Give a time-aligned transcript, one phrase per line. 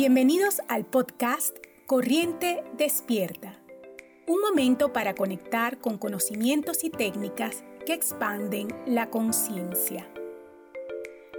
[0.00, 1.56] Bienvenidos al podcast
[1.86, 3.58] Corriente Despierta.
[4.28, 10.08] Un momento para conectar con conocimientos y técnicas que expanden la conciencia.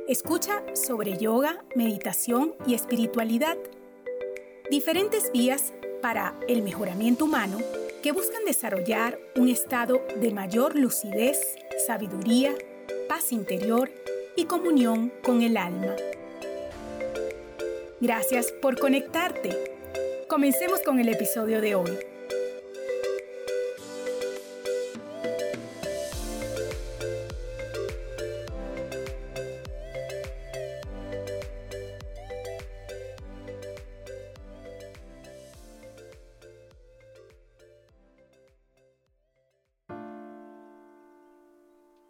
[0.10, 3.58] Escucha sobre yoga, meditación y espiritualidad.
[4.70, 7.60] Diferentes vías para el mejoramiento humano
[8.04, 11.56] que buscan desarrollar un estado de mayor lucidez,
[11.88, 12.54] sabiduría,
[13.08, 13.90] paz interior
[14.36, 15.96] y comunión con el alma.
[18.02, 19.50] Gracias por conectarte.
[20.30, 21.92] Comencemos con el episodio de hoy.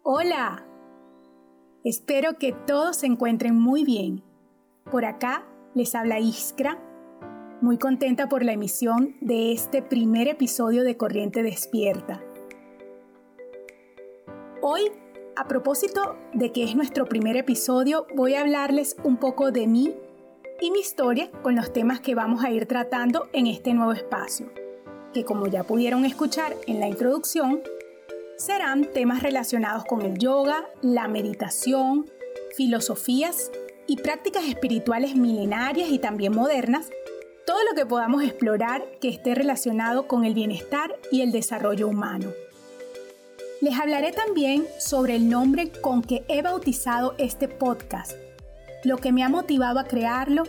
[0.04, 0.64] Hola,
[1.82, 4.22] espero que todos se encuentren muy bien.
[4.84, 6.78] Por acá les habla Iskra,
[7.60, 12.20] muy contenta por la emisión de este primer episodio de Corriente Despierta.
[14.62, 14.90] Hoy,
[15.36, 19.94] a propósito de que es nuestro primer episodio, voy a hablarles un poco de mí
[20.60, 24.52] y mi historia con los temas que vamos a ir tratando en este nuevo espacio,
[25.14, 27.62] que como ya pudieron escuchar en la introducción,
[28.36, 32.10] serán temas relacionados con el yoga, la meditación,
[32.56, 33.52] filosofías
[33.90, 36.88] y prácticas espirituales milenarias y también modernas,
[37.44, 42.30] todo lo que podamos explorar que esté relacionado con el bienestar y el desarrollo humano.
[43.60, 48.12] Les hablaré también sobre el nombre con que he bautizado este podcast,
[48.84, 50.44] lo que me ha motivado a crearlo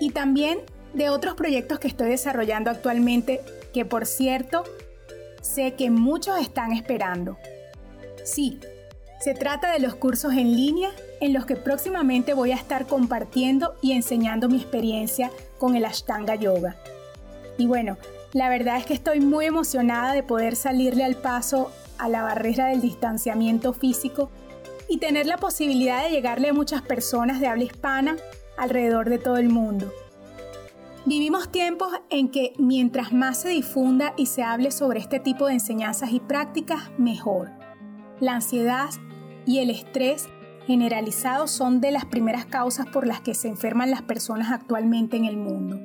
[0.00, 0.58] y también
[0.92, 4.64] de otros proyectos que estoy desarrollando actualmente que por cierto
[5.40, 7.38] sé que muchos están esperando.
[8.24, 8.58] Sí,
[9.26, 13.74] se trata de los cursos en línea en los que próximamente voy a estar compartiendo
[13.82, 16.76] y enseñando mi experiencia con el Ashtanga Yoga.
[17.58, 17.98] Y bueno,
[18.32, 22.68] la verdad es que estoy muy emocionada de poder salirle al paso a la barrera
[22.68, 24.30] del distanciamiento físico
[24.88, 28.16] y tener la posibilidad de llegarle a muchas personas de habla hispana
[28.56, 29.92] alrededor de todo el mundo.
[31.04, 35.54] Vivimos tiempos en que mientras más se difunda y se hable sobre este tipo de
[35.54, 37.50] enseñanzas y prácticas, mejor.
[38.20, 38.88] La ansiedad
[39.46, 40.28] y el estrés
[40.66, 45.24] generalizado son de las primeras causas por las que se enferman las personas actualmente en
[45.24, 45.76] el mundo.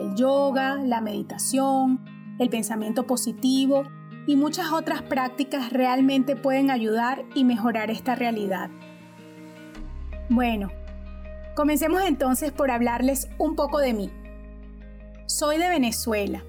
[0.00, 2.04] El yoga, la meditación,
[2.38, 3.84] el pensamiento positivo
[4.26, 8.68] y muchas otras prácticas realmente pueden ayudar y mejorar esta realidad.
[10.28, 10.70] Bueno,
[11.54, 14.10] comencemos entonces por hablarles un poco de mí.
[15.26, 16.42] Soy de Venezuela.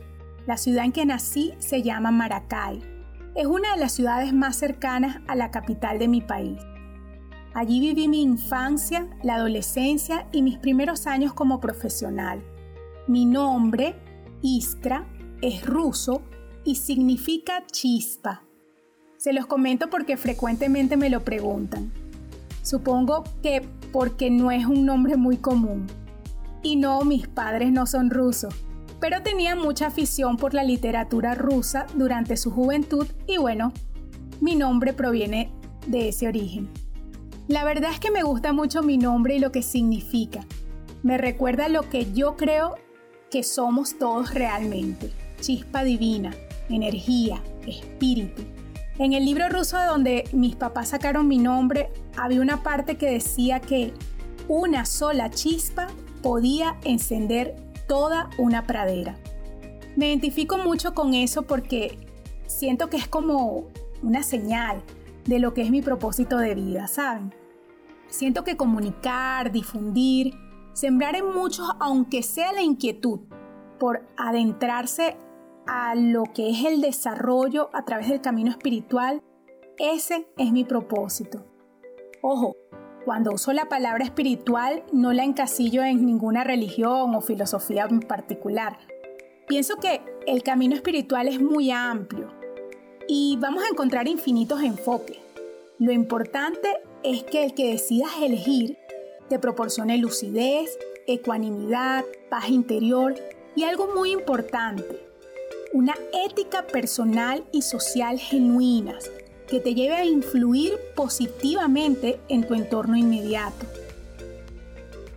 [0.47, 2.96] La ciudad en que nací se llama Maracay
[3.37, 6.59] es una de las ciudades más cercanas a la capital de mi país.
[7.53, 12.43] Allí viví mi infancia, la adolescencia y mis primeros años como profesional.
[13.07, 13.95] Mi nombre,
[14.41, 15.05] Iskra,
[15.43, 16.23] es ruso
[16.63, 18.41] y significa chispa.
[19.17, 21.91] Se los comento porque frecuentemente me lo preguntan.
[22.63, 23.61] Supongo que
[23.93, 25.85] porque no es un nombre muy común.
[26.63, 28.66] Y no, mis padres no son rusos
[28.99, 33.73] pero tenía mucha afición por la literatura rusa durante su juventud y bueno,
[34.41, 35.51] mi nombre proviene
[35.87, 36.69] de ese origen.
[37.47, 40.45] La verdad es que me gusta mucho mi nombre y lo que significa.
[41.03, 42.75] Me recuerda lo que yo creo
[43.31, 45.11] que somos todos realmente.
[45.39, 46.33] Chispa divina,
[46.69, 48.43] energía, espíritu.
[48.99, 53.11] En el libro ruso de donde mis papás sacaron mi nombre, había una parte que
[53.11, 53.93] decía que
[54.47, 55.87] una sola chispa
[56.23, 57.55] podía encender
[57.87, 59.17] toda una pradera.
[59.95, 61.97] Me identifico mucho con eso porque
[62.45, 63.67] siento que es como
[64.03, 64.83] una señal
[65.25, 67.33] de lo que es mi propósito de vida, ¿saben?
[68.07, 70.33] Siento que comunicar, difundir,
[70.73, 73.21] sembrar en muchos, aunque sea la inquietud,
[73.79, 75.17] por adentrarse
[75.67, 79.21] a lo que es el desarrollo a través del camino espiritual,
[79.77, 81.45] ese es mi propósito.
[82.21, 82.55] Ojo,
[83.07, 88.79] cuando uso la palabra espiritual no la encasillo en ninguna religión o filosofía en particular.
[89.47, 92.27] Pienso que el camino espiritual es muy amplio
[93.07, 95.19] y vamos a encontrar infinitos enfoques.
[95.79, 96.67] Lo importante
[97.01, 98.77] es que el que decidas elegir
[99.29, 100.77] te proporcione lucidez,
[101.07, 103.15] ecuanimidad, paz interior
[103.55, 105.07] y algo muy importante,
[105.71, 105.95] una
[106.25, 109.09] ética personal y social genuinas
[109.47, 113.65] que te lleve a influir positivamente en tu entorno inmediato.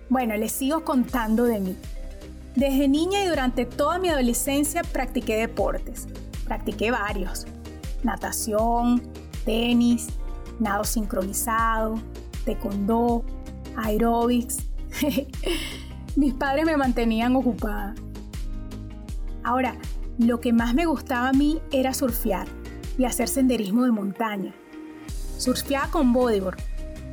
[0.08, 1.76] Bueno, les sigo contando de mí.
[2.54, 6.06] Desde niña y durante toda mi adolescencia practiqué deportes.
[6.44, 7.46] Practiqué varios.
[8.02, 9.02] Natación,
[9.44, 10.08] tenis,
[10.58, 12.00] nado sincronizado,
[12.44, 13.24] taekwondo,
[13.76, 14.58] aerobics.
[16.16, 17.94] mis padres me mantenían ocupada.
[19.42, 19.76] Ahora,
[20.18, 22.59] lo que más me gustaba a mí era surfear
[22.98, 24.54] y hacer senderismo de montaña.
[25.38, 26.58] Surfeaba con bodyboard.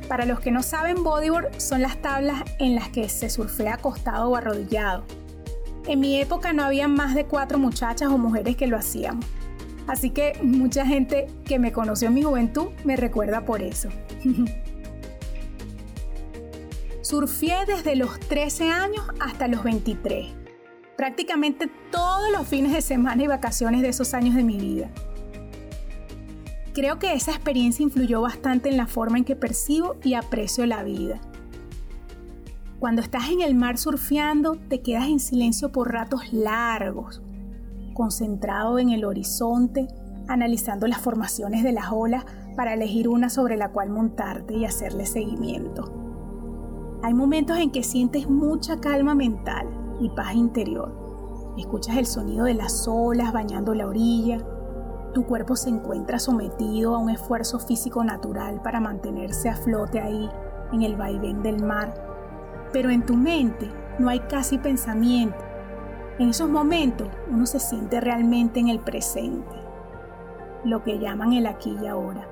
[0.08, 4.30] Para los que no saben, bodyboard son las tablas en las que se surfea acostado
[4.30, 5.04] o arrodillado.
[5.86, 9.24] En mi época no había más de cuatro muchachas o mujeres que lo hacíamos.
[9.86, 13.88] Así que mucha gente que me conoció en mi juventud me recuerda por eso.
[17.00, 20.26] Surfié desde los 13 años hasta los 23.
[20.94, 24.90] Prácticamente todos los fines de semana y vacaciones de esos años de mi vida.
[26.78, 30.84] Creo que esa experiencia influyó bastante en la forma en que percibo y aprecio la
[30.84, 31.20] vida.
[32.78, 37.20] Cuando estás en el mar surfeando, te quedas en silencio por ratos largos,
[37.94, 39.88] concentrado en el horizonte,
[40.28, 45.04] analizando las formaciones de las olas para elegir una sobre la cual montarte y hacerle
[45.04, 45.90] seguimiento.
[47.02, 49.66] Hay momentos en que sientes mucha calma mental
[50.00, 51.54] y paz interior.
[51.58, 54.38] Escuchas el sonido de las olas bañando la orilla.
[55.14, 60.28] Tu cuerpo se encuentra sometido a un esfuerzo físico natural para mantenerse a flote ahí,
[60.72, 61.94] en el vaivén del mar.
[62.72, 65.48] Pero en tu mente no hay casi pensamiento
[66.18, 69.54] en esos momentos uno se siente realmente en el presente,
[70.64, 72.26] lo que llaman el aquí y ahora.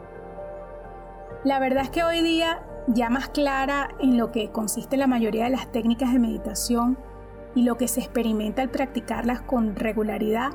[1.44, 5.44] La verdad es que hoy día, ya más clara en lo que consiste la mayoría
[5.44, 6.99] de las técnicas de meditación
[7.55, 10.50] y lo que se experimenta al practicarlas con regularidad,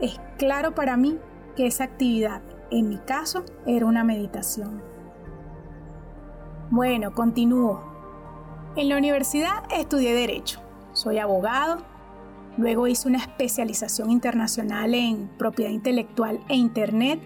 [0.00, 1.16] es claro para mí
[1.58, 2.40] que esa actividad,
[2.70, 4.80] en mi caso, era una meditación.
[6.70, 7.82] Bueno, continúo.
[8.76, 10.60] En la universidad estudié Derecho.
[10.92, 11.84] Soy abogado
[12.58, 17.20] Luego hice una especialización internacional en propiedad intelectual e Internet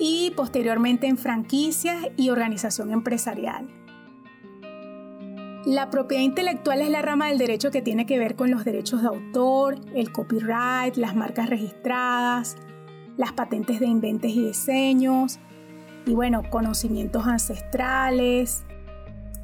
[0.00, 3.68] y posteriormente en franquicias y organización empresarial.
[5.64, 9.02] La propiedad intelectual es la rama del derecho que tiene que ver con los derechos
[9.02, 12.56] de autor, el copyright, las marcas registradas,
[13.18, 15.38] las patentes de inventes y diseños,
[16.06, 18.64] y bueno, conocimientos ancestrales,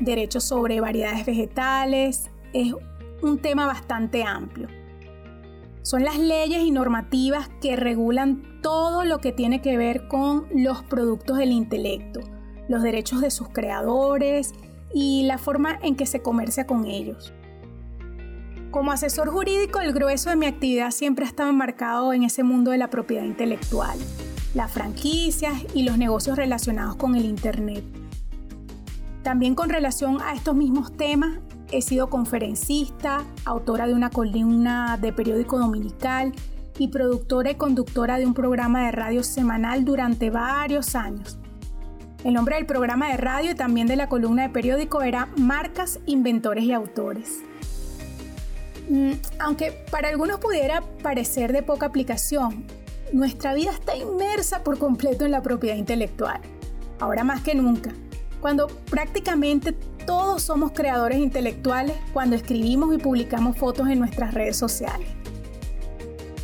[0.01, 2.31] derechos sobre variedades vegetales.
[2.55, 2.73] Es
[3.21, 4.69] un tema bastante amplio.
[5.83, 10.83] Son las leyes y normativas que regulan todo lo que tiene que ver con los
[10.85, 12.21] productos del intelecto,
[12.69, 14.55] los derechos de sus creadores
[14.95, 17.35] y la forma en que se comercia con ellos.
[18.75, 22.73] Como asesor jurídico, el grueso de mi actividad siempre ha estado enmarcado en ese mundo
[22.73, 23.97] de la propiedad intelectual,
[24.53, 27.85] las franquicias y los negocios relacionados con el Internet.
[29.23, 31.39] También con relación a estos mismos temas,
[31.71, 36.33] He sido conferencista, autora de una columna de periódico dominical
[36.77, 41.39] y productora y conductora de un programa de radio semanal durante varios años.
[42.25, 46.01] El nombre del programa de radio y también de la columna de periódico era Marcas,
[46.07, 47.45] Inventores y Autores.
[48.89, 52.67] Mm, aunque para algunos pudiera parecer de poca aplicación,
[53.13, 56.41] nuestra vida está inmersa por completo en la propiedad intelectual,
[57.01, 57.93] ahora más que nunca,
[58.41, 65.09] cuando prácticamente todos somos creadores intelectuales cuando escribimos y publicamos fotos en nuestras redes sociales.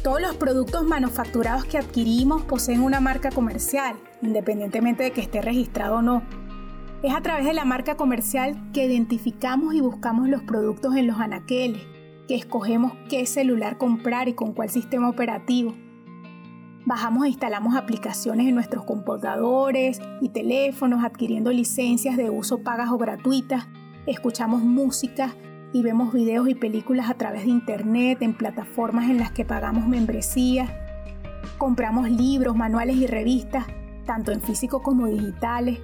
[0.02, 5.96] Todos los productos manufacturados que adquirimos poseen una marca comercial, independientemente de que esté registrado
[5.96, 6.22] o no.
[7.02, 11.18] Es a través de la marca comercial que identificamos y buscamos los productos en los
[11.18, 11.82] anaqueles,
[12.30, 15.74] que escogemos qué celular comprar y con cuál sistema operativo
[16.86, 22.98] Bajamos e instalamos aplicaciones en nuestros computadores y teléfonos adquiriendo licencias de uso pagas o
[22.98, 23.66] gratuitas.
[24.06, 25.34] Escuchamos música
[25.72, 29.88] y vemos videos y películas a través de internet en plataformas en las que pagamos
[29.88, 30.68] membresía.
[31.58, 33.66] Compramos libros, manuales y revistas,
[34.06, 35.80] tanto en físico como digitales.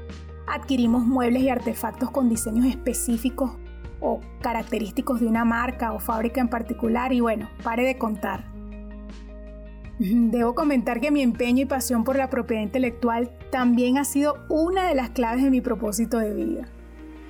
[0.46, 3.56] Adquirimos muebles y artefactos con diseños específicos
[4.00, 8.44] o característicos de una marca o fábrica en particular y bueno, pare de contar.
[9.98, 14.88] Debo comentar que mi empeño y pasión por la propiedad intelectual también ha sido una
[14.88, 16.68] de las claves de mi propósito de vida.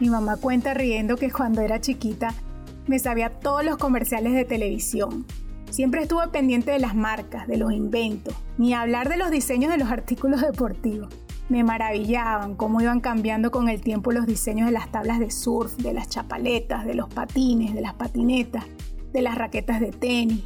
[0.01, 2.35] Mi mamá cuenta riendo que cuando era chiquita
[2.87, 5.25] me sabía todos los comerciales de televisión.
[5.71, 9.79] Siempre estuve pendiente de las marcas, de los inventos, ni hablar de los diseños de
[9.79, 11.09] los artículos deportivos.
[11.49, 15.77] Me maravillaban cómo iban cambiando con el tiempo los diseños de las tablas de surf,
[15.77, 18.65] de las chapaletas, de los patines, de las patinetas,
[19.13, 20.43] de las raquetas de tenis,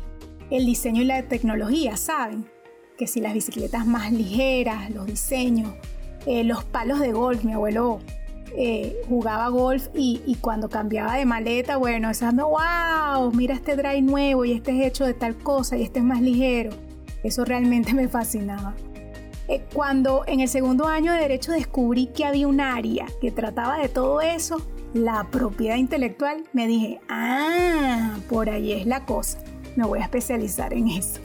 [0.50, 2.46] el diseño y la tecnología, ¿saben?
[2.98, 5.72] Que si las bicicletas más ligeras, los diseños,
[6.26, 8.00] eh, los palos de golf, mi abuelo
[8.56, 14.44] eh, jugaba golf y, cuando cambiaba de maleta, bueno, esas, wow, mira este drive nuevo
[14.44, 16.70] y este es hecho de tal cosa y este es más ligero.
[17.22, 18.74] Eso realmente me fascinaba.
[19.50, 23.78] Eh, cuando en el segundo año de derecho descubrí que había un área que trataba
[23.78, 24.62] de todo eso,
[24.94, 29.38] la propiedad intelectual, me dije, ah, por ahí es la cosa,
[29.74, 31.20] me voy a especializar en eso.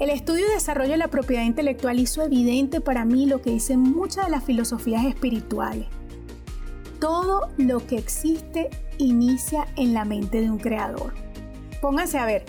[0.00, 3.78] El estudio y desarrollo de la propiedad intelectual hizo evidente para mí lo que dicen
[3.78, 5.86] muchas de las filosofías espirituales.
[6.98, 11.14] Todo lo que existe inicia en la mente de un creador.
[11.80, 12.44] Pónganse a ver,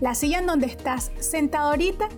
[0.00, 2.08] la silla en donde estás sentado ahorita,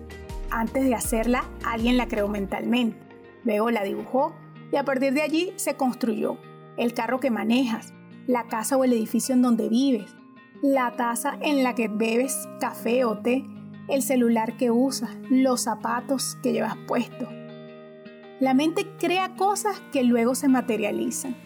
[0.50, 2.98] antes de hacerla, alguien la creó mentalmente.
[3.44, 4.34] Luego la dibujó
[4.72, 6.38] y a partir de allí se construyó
[6.76, 7.94] el carro que manejas,
[8.26, 10.14] la casa o el edificio en donde vives,
[10.62, 13.44] la taza en la que bebes café o té,
[13.88, 17.28] el celular que usas, los zapatos que llevas puestos.
[18.40, 21.36] La mente crea cosas que luego se materializan.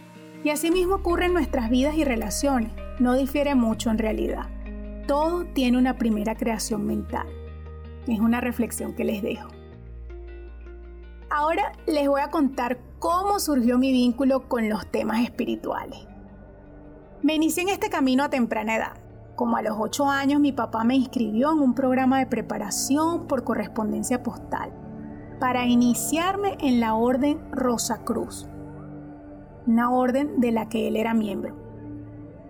[0.42, 2.72] Y así mismo ocurre en nuestras vidas y relaciones.
[2.98, 4.48] No difiere mucho en realidad.
[5.06, 7.26] Todo tiene una primera creación mental.
[8.06, 9.48] Es una reflexión que les dejo.
[11.30, 15.98] Ahora les voy a contar cómo surgió mi vínculo con los temas espirituales.
[17.22, 18.96] Me inicié en este camino a temprana edad.
[19.36, 23.44] Como a los 8 años mi papá me inscribió en un programa de preparación por
[23.44, 24.72] correspondencia postal
[25.38, 28.46] para iniciarme en la Orden Rosa Cruz,
[29.66, 31.56] una orden de la que él era miembro.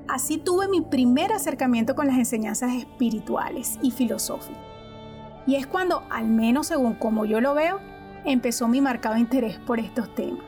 [0.08, 4.69] Así tuve mi primer acercamiento con las enseñanzas espirituales y filosóficas.
[5.46, 7.80] Y es cuando, al menos según como yo lo veo,
[8.24, 10.44] empezó mi marcado interés por estos temas.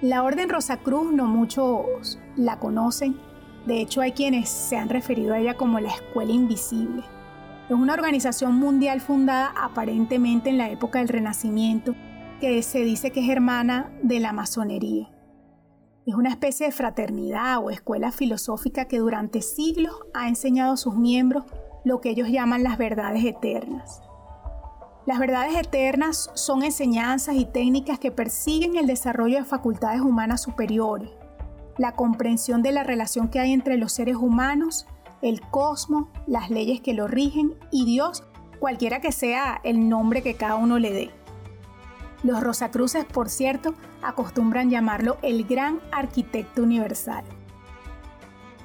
[0.00, 3.16] La Orden Rosacruz no muchos la conocen,
[3.66, 7.02] de hecho hay quienes se han referido a ella como la Escuela Invisible.
[7.68, 11.94] Es una organización mundial fundada aparentemente en la época del Renacimiento,
[12.40, 15.10] que se dice que es hermana de la masonería.
[16.06, 20.94] Es una especie de fraternidad o escuela filosófica que durante siglos ha enseñado a sus
[20.94, 21.44] miembros
[21.84, 24.02] lo que ellos llaman las verdades eternas.
[25.06, 31.10] Las verdades eternas son enseñanzas y técnicas que persiguen el desarrollo de facultades humanas superiores,
[31.78, 34.86] la comprensión de la relación que hay entre los seres humanos,
[35.22, 38.24] el cosmos, las leyes que lo rigen y Dios,
[38.58, 41.10] cualquiera que sea el nombre que cada uno le dé.
[42.22, 47.24] Los Rosacruces, por cierto, acostumbran llamarlo el gran arquitecto universal.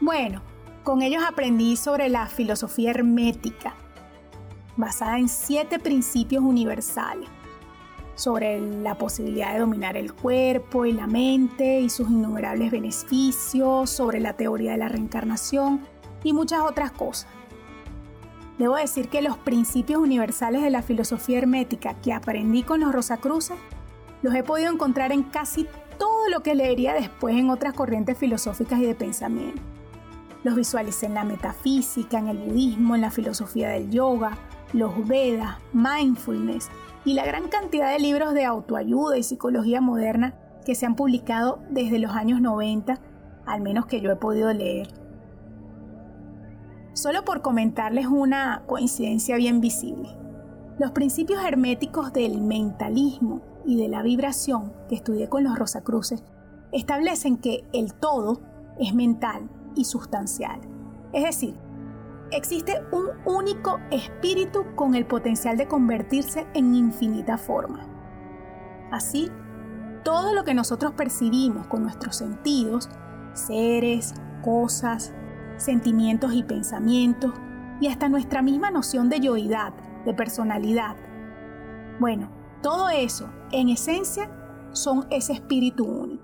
[0.02, 0.42] Bueno,
[0.84, 3.76] con ellos aprendí sobre la filosofía hermética,
[4.76, 7.30] basada en siete principios universales
[8.16, 14.20] sobre la posibilidad de dominar el cuerpo y la mente y sus innumerables beneficios, sobre
[14.20, 15.82] la teoría de la reencarnación
[16.24, 17.30] y muchas otras cosas.
[18.60, 23.58] Debo decir que los principios universales de la filosofía hermética que aprendí con los Rosacruces
[24.22, 28.80] los he podido encontrar en casi todo lo que leería después en otras corrientes filosóficas
[28.80, 29.62] y de pensamiento.
[30.44, 34.38] Los visualicé en la metafísica, en el budismo, en la filosofía del yoga,
[34.74, 36.70] los Vedas, mindfulness
[37.06, 40.36] y la gran cantidad de libros de autoayuda y psicología moderna
[40.66, 43.00] que se han publicado desde los años 90,
[43.46, 44.88] al menos que yo he podido leer.
[46.94, 50.10] Solo por comentarles una coincidencia bien visible.
[50.78, 56.24] Los principios herméticos del mentalismo y de la vibración que estudié con los Rosacruces
[56.72, 58.42] establecen que el todo
[58.80, 60.60] es mental y sustancial.
[61.12, 61.56] Es decir,
[62.32, 67.86] existe un único espíritu con el potencial de convertirse en infinita forma.
[68.92, 69.32] Así,
[70.04, 72.90] todo lo que nosotros percibimos con nuestros sentidos,
[73.34, 74.14] seres,
[74.44, 75.14] cosas,
[75.58, 77.34] sentimientos y pensamientos,
[77.80, 79.74] y hasta nuestra misma noción de yoidad,
[80.06, 80.96] de personalidad.
[82.00, 82.30] Bueno,
[82.62, 84.30] todo eso, en esencia,
[84.72, 86.24] son ese espíritu único.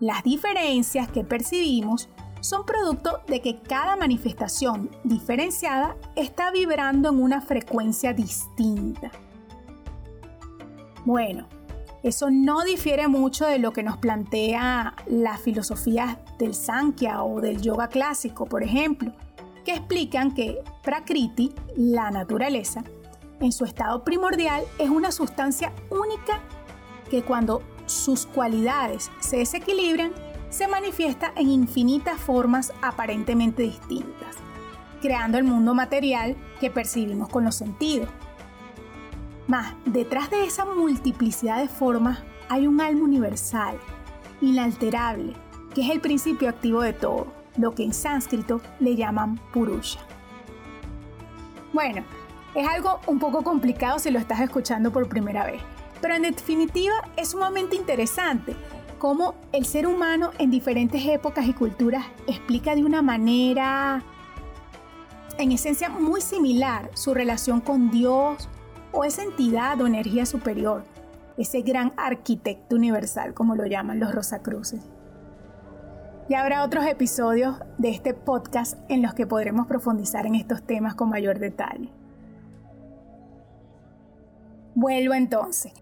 [0.00, 2.08] Las diferencias que percibimos
[2.40, 9.10] son producto de que cada manifestación diferenciada está vibrando en una frecuencia distinta.
[11.04, 11.46] Bueno,
[12.02, 17.60] eso no difiere mucho de lo que nos plantea la filosofía del Sankhya o del
[17.60, 19.12] yoga clásico, por ejemplo,
[19.64, 22.84] que explican que Prakriti, la naturaleza,
[23.40, 26.40] en su estado primordial es una sustancia única
[27.10, 30.12] que cuando sus cualidades se desequilibran,
[30.50, 34.36] se manifiesta en infinitas formas aparentemente distintas,
[35.00, 38.08] creando el mundo material que percibimos con los sentidos.
[39.46, 43.78] Más, detrás de esa multiplicidad de formas hay un alma universal,
[44.40, 45.34] inalterable,
[45.74, 50.00] que es el principio activo de todo, lo que en sánscrito le llaman Purusha.
[51.72, 52.02] Bueno,
[52.54, 55.60] es algo un poco complicado si lo estás escuchando por primera vez,
[56.00, 58.56] pero en definitiva es sumamente interesante
[59.00, 64.04] cómo el ser humano en diferentes épocas y culturas explica de una manera,
[65.38, 68.48] en esencia, muy similar su relación con Dios
[68.92, 70.84] o esa entidad o energía superior,
[71.38, 74.82] ese gran arquitecto universal, como lo llaman los Rosacruces.
[76.28, 80.94] Ya habrá otros episodios de este podcast en los que podremos profundizar en estos temas
[80.94, 81.88] con mayor detalle.
[84.74, 85.72] Vuelvo entonces.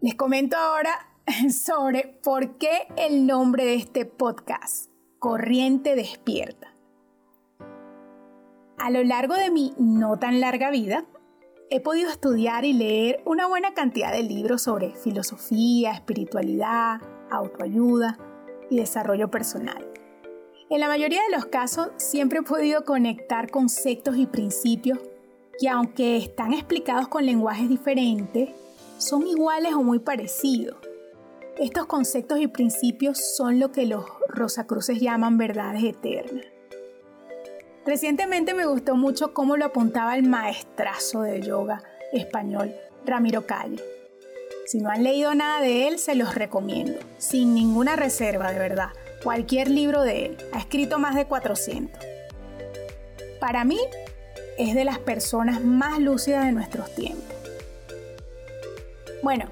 [0.00, 0.90] Les comento ahora
[1.50, 6.74] sobre por qué el nombre de este podcast, Corriente Despierta.
[8.78, 11.04] A lo largo de mi no tan larga vida,
[11.70, 18.16] he podido estudiar y leer una buena cantidad de libros sobre filosofía, espiritualidad, autoayuda
[18.70, 19.86] y desarrollo personal.
[20.70, 24.98] En la mayoría de los casos siempre he podido conectar conceptos y principios
[25.60, 28.50] que aunque están explicados con lenguajes diferentes,
[28.98, 30.87] son iguales o muy parecidos.
[31.58, 36.44] Estos conceptos y principios son lo que los Rosacruces llaman verdades eternas.
[37.84, 42.72] Recientemente me gustó mucho cómo lo apuntaba el maestrazo de yoga español,
[43.04, 43.82] Ramiro Calle.
[44.66, 48.90] Si no han leído nada de él, se los recomiendo, sin ninguna reserva, de verdad.
[49.24, 50.36] Cualquier libro de él.
[50.52, 52.00] Ha escrito más de 400.
[53.40, 53.80] Para mí,
[54.58, 57.34] es de las personas más lúcidas de nuestros tiempos.
[59.24, 59.46] Bueno,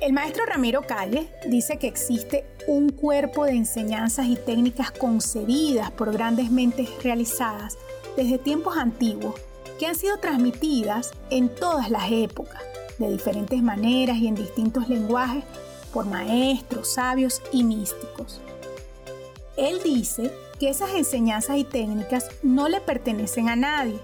[0.00, 6.12] el maestro Ramiro Calle dice que existe un cuerpo de enseñanzas y técnicas concebidas por
[6.12, 7.78] grandes mentes realizadas
[8.16, 9.34] desde tiempos antiguos
[9.78, 12.62] que han sido transmitidas en todas las épocas,
[12.98, 15.44] de diferentes maneras y en distintos lenguajes
[15.92, 18.40] por maestros, sabios y místicos.
[19.56, 23.98] Él dice que esas enseñanzas y técnicas no le pertenecen a nadie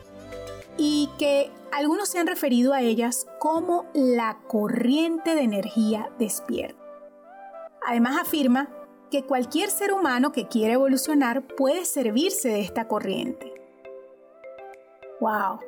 [0.77, 6.83] y que algunos se han referido a ellas como la corriente de energía despierta.
[7.87, 8.69] Además afirma
[9.11, 13.53] que cualquier ser humano que quiera evolucionar puede servirse de esta corriente.
[15.21, 15.61] ¡Wow!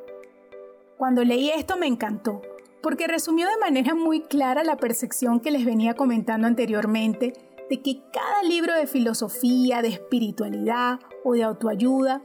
[0.96, 2.42] Cuando leí esto me encantó,
[2.82, 7.32] porque resumió de manera muy clara la percepción que les venía comentando anteriormente
[7.68, 12.22] de que cada libro de filosofía, de espiritualidad o de autoayuda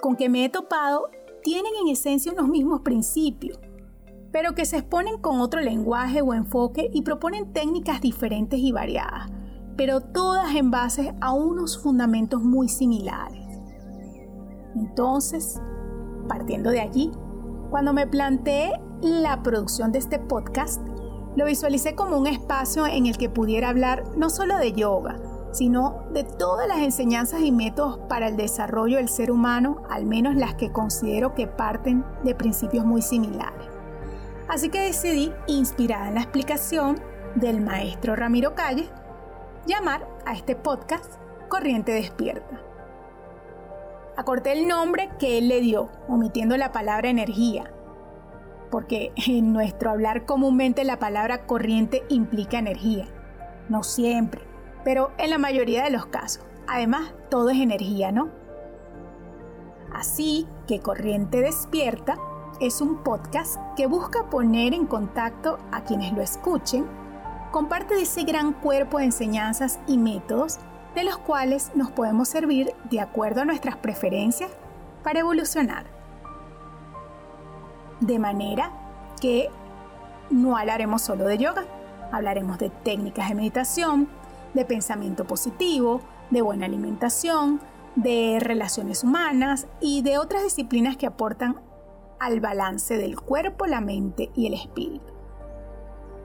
[0.00, 1.10] con que me he topado
[1.44, 3.60] tienen en esencia unos mismos principios,
[4.32, 9.30] pero que se exponen con otro lenguaje o enfoque y proponen técnicas diferentes y variadas,
[9.76, 13.46] pero todas en base a unos fundamentos muy similares.
[14.74, 15.60] Entonces,
[16.28, 17.12] partiendo de allí,
[17.70, 20.80] cuando me planteé la producción de este podcast,
[21.36, 25.20] lo visualicé como un espacio en el que pudiera hablar no solo de yoga,
[25.54, 30.34] sino de todas las enseñanzas y métodos para el desarrollo del ser humano, al menos
[30.34, 33.68] las que considero que parten de principios muy similares.
[34.48, 37.00] Así que decidí, inspirada en la explicación
[37.36, 38.90] del maestro Ramiro Calle,
[39.64, 41.14] llamar a este podcast
[41.48, 42.60] Corriente Despierta.
[44.16, 47.72] Acorté el nombre que él le dio, omitiendo la palabra energía,
[48.70, 53.06] porque en nuestro hablar comúnmente la palabra corriente implica energía.
[53.68, 54.42] No siempre,
[54.84, 56.44] pero en la mayoría de los casos.
[56.66, 58.28] Además, todo es energía, ¿no?
[59.92, 62.16] Así que Corriente Despierta
[62.60, 66.86] es un podcast que busca poner en contacto a quienes lo escuchen
[67.50, 70.58] con parte de ese gran cuerpo de enseñanzas y métodos
[70.94, 74.50] de los cuales nos podemos servir de acuerdo a nuestras preferencias
[75.02, 75.84] para evolucionar.
[78.00, 78.72] De manera
[79.20, 79.50] que
[80.30, 81.64] no hablaremos solo de yoga,
[82.12, 84.08] hablaremos de técnicas de meditación,
[84.54, 87.60] de pensamiento positivo, de buena alimentación,
[87.96, 91.60] de relaciones humanas y de otras disciplinas que aportan
[92.18, 95.12] al balance del cuerpo, la mente y el espíritu.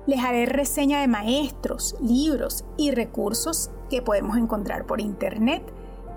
[0.06, 5.62] Les haré reseña de maestros, libros y recursos que podemos encontrar por internet.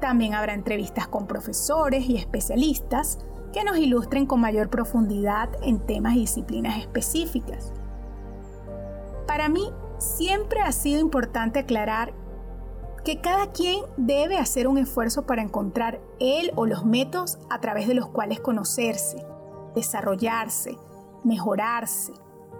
[0.01, 3.19] También habrá entrevistas con profesores y especialistas
[3.53, 7.73] que nos ilustren con mayor profundidad en temas y disciplinas específicas.
[9.27, 9.71] Para mí
[10.03, 12.13] siempre ha sido importante aclarar
[13.05, 17.89] que cada quien debe hacer un esfuerzo para encontrar él o los métodos a través
[17.89, 19.25] de los cuales conocerse,
[19.75, 20.77] desarrollarse,
[21.25, 22.13] mejorarse,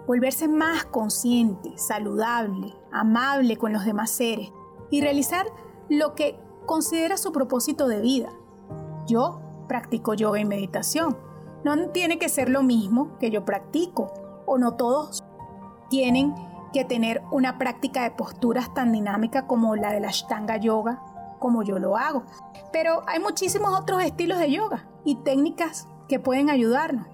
[0.07, 4.51] volverse más consciente, saludable, amable con los demás seres
[4.89, 5.45] y realizar
[5.89, 8.29] lo que considera su propósito de vida.
[9.07, 11.17] Yo practico yoga y meditación.
[11.63, 14.13] No tiene que ser lo mismo que yo practico
[14.45, 15.23] o no todos
[15.89, 16.33] tienen
[16.73, 21.01] que tener una práctica de posturas tan dinámica como la de la Ashtanga Yoga,
[21.39, 22.23] como yo lo hago.
[22.73, 27.07] Pero hay muchísimos otros estilos de yoga y técnicas que pueden ayudarnos.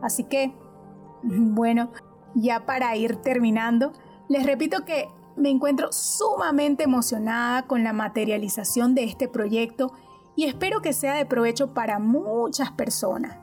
[0.00, 0.54] Así que,
[1.22, 1.90] bueno,
[2.34, 3.92] ya para ir terminando,
[4.28, 9.92] les repito que me encuentro sumamente emocionada con la materialización de este proyecto
[10.36, 13.38] y espero que sea de provecho para muchas personas.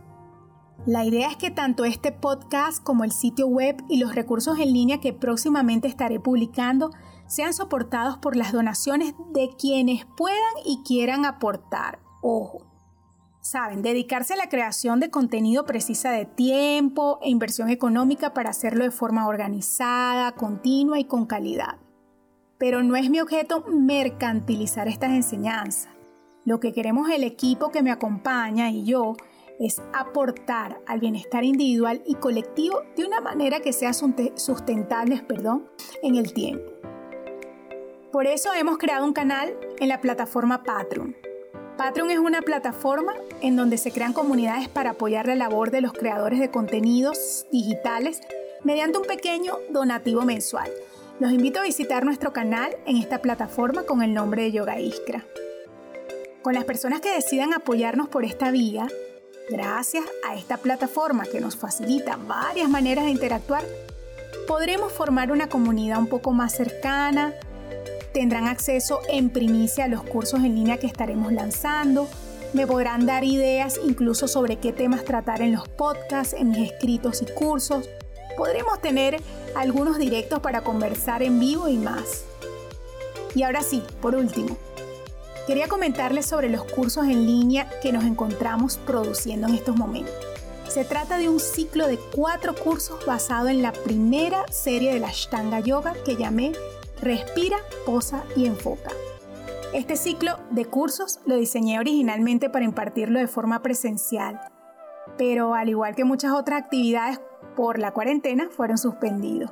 [0.85, 4.71] La idea es que tanto este podcast como el sitio web y los recursos en
[4.71, 6.91] línea que próximamente estaré publicando
[7.27, 11.99] sean soportados por las donaciones de quienes puedan y quieran aportar.
[12.21, 12.65] Ojo,
[13.41, 18.85] saben, dedicarse a la creación de contenido precisa de tiempo e inversión económica para hacerlo
[18.85, 21.77] de forma organizada, continua y con calidad.
[22.57, 25.91] Pero no es mi objeto mercantilizar estas enseñanzas.
[26.45, 29.15] Lo que queremos el equipo que me acompaña y yo
[29.59, 35.69] es aportar al bienestar individual y colectivo de una manera que sea sustentable perdón,
[36.01, 36.71] en el tiempo.
[38.11, 41.15] Por eso hemos creado un canal en la plataforma Patreon.
[41.77, 45.93] Patreon es una plataforma en donde se crean comunidades para apoyar la labor de los
[45.93, 48.21] creadores de contenidos digitales
[48.63, 50.69] mediante un pequeño donativo mensual.
[51.19, 55.25] Los invito a visitar nuestro canal en esta plataforma con el nombre de Yoga Iskra.
[56.41, 58.87] Con las personas que decidan apoyarnos por esta vía,
[59.49, 63.65] Gracias a esta plataforma que nos facilita varias maneras de interactuar,
[64.47, 67.33] podremos formar una comunidad un poco más cercana,
[68.13, 72.07] tendrán acceso en primicia a los cursos en línea que estaremos lanzando,
[72.53, 77.23] me podrán dar ideas incluso sobre qué temas tratar en los podcasts, en mis escritos
[77.23, 77.89] y cursos,
[78.37, 79.19] podremos tener
[79.55, 82.23] algunos directos para conversar en vivo y más.
[83.33, 84.57] Y ahora sí, por último,
[85.49, 90.13] quería comentarles sobre los cursos en línea que nos encontramos produciendo en estos momentos.
[90.67, 95.07] Se trata de un ciclo de cuatro cursos basado en la primera serie de la
[95.07, 96.51] Ashtanga Yoga que llamé
[97.01, 98.91] Respira, Posa y Enfoca.
[99.73, 104.39] Este ciclo de cursos lo diseñé originalmente para impartirlo de forma presencial,
[105.17, 107.19] pero al igual que muchas otras actividades
[107.55, 109.49] por la cuarentena fueron suspendidos.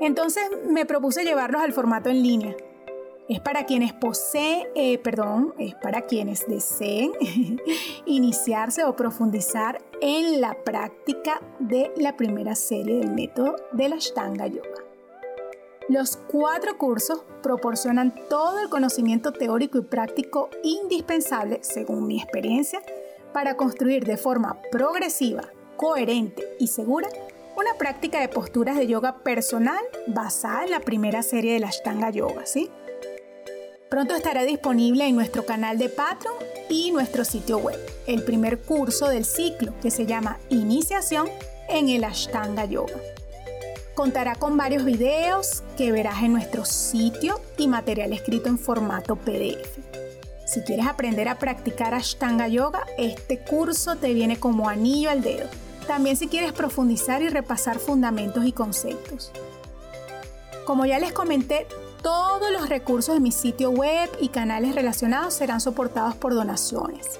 [0.00, 2.56] Entonces me propuse llevarlos al formato en línea,
[3.28, 7.12] es para quienes poseen, eh, perdón, es para quienes deseen
[8.06, 14.46] iniciarse o profundizar en la práctica de la primera serie del método de la Ashtanga
[14.46, 14.84] Yoga.
[15.88, 22.82] Los cuatro cursos proporcionan todo el conocimiento teórico y práctico indispensable, según mi experiencia,
[23.32, 25.44] para construir de forma progresiva,
[25.76, 27.08] coherente y segura
[27.56, 32.10] una práctica de posturas de yoga personal basada en la primera serie de la Ashtanga
[32.10, 32.70] Yoga, ¿sí?
[33.88, 36.34] Pronto estará disponible en nuestro canal de Patreon
[36.68, 41.28] y nuestro sitio web el primer curso del ciclo que se llama Iniciación
[41.68, 42.98] en el Ashtanga Yoga.
[43.94, 49.78] Contará con varios videos que verás en nuestro sitio y material escrito en formato PDF.
[50.46, 55.48] Si quieres aprender a practicar Ashtanga Yoga, este curso te viene como anillo al dedo.
[55.86, 59.30] También si quieres profundizar y repasar fundamentos y conceptos.
[60.64, 61.66] Como ya les comenté,
[62.06, 67.18] todos los recursos de mi sitio web y canales relacionados serán soportados por donaciones.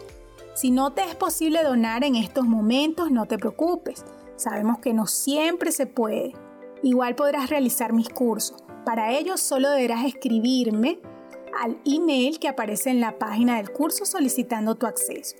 [0.55, 4.05] Si no te es posible donar en estos momentos, no te preocupes.
[4.37, 6.35] Sabemos que no siempre se puede.
[6.85, 8.63] Igual podrás realizar mis cursos.
[8.85, 11.01] Para ello solo deberás escribirme
[11.61, 15.35] al email que aparece en la página del curso solicitando tu acceso.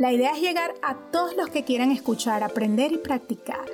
[0.00, 3.64] La idea es llegar a todos los que quieran escuchar, aprender y practicar.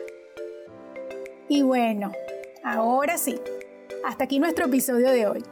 [1.49, 2.13] Y bueno,
[2.63, 3.41] ahora sí,
[4.05, 5.43] hasta aquí nuestro episodio de hoy.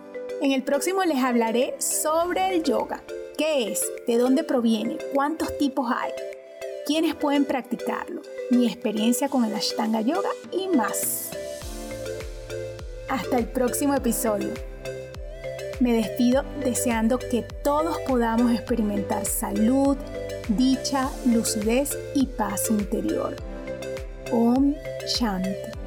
[0.41, 3.03] En el próximo les hablaré sobre el yoga.
[3.37, 3.83] ¿Qué es?
[4.07, 4.99] ¿De dónde proviene?
[5.15, 6.13] ¿Cuántos tipos hay?
[6.87, 8.23] ¿Quiénes pueden practicarlo?
[8.51, 11.31] Mi experiencia con el Ashtanga Yoga y más.
[13.09, 14.53] Hasta el próximo episodio.
[15.81, 19.97] Me despido deseando que todos podamos experimentar salud,
[20.49, 23.37] dicha, lucidez y paz interior.
[24.33, 24.75] Om
[25.07, 25.86] Shanti.